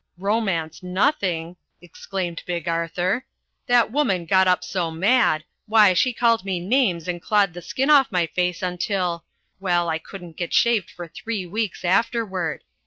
[0.17, 3.23] "Romance nothing!" exclaimed Big Arthur.
[3.67, 7.91] "That woman got up so mad why, she called me names and clawed the skin
[7.91, 9.25] off my face until
[9.59, 12.63] well, I couldn't get shaved for three weeks afterward.